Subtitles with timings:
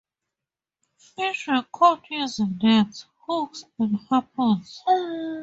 [0.97, 4.81] Fish were caught using nets, hooks and harpoons.